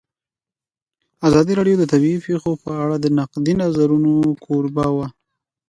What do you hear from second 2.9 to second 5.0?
د نقدي نظرونو کوربه